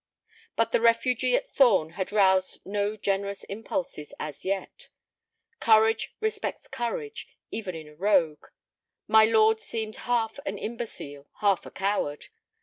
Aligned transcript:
But 0.55 0.71
the 0.71 0.81
refugee 0.81 1.35
at 1.35 1.45
Thorn 1.45 1.91
had 1.91 2.11
roused 2.11 2.65
no 2.65 2.97
generous 2.97 3.43
impulses 3.43 4.15
as 4.19 4.43
yet. 4.43 4.89
Courage 5.59 6.15
respects 6.19 6.67
courage, 6.67 7.27
even 7.51 7.75
in 7.75 7.87
a 7.87 7.93
rogue; 7.93 8.47
my 9.07 9.25
lord 9.25 9.59
seemed 9.59 9.97
half 10.09 10.39
an 10.43 10.57
imbecile, 10.57 11.27
half 11.41 11.67
a 11.67 11.71
coward. 11.71 12.29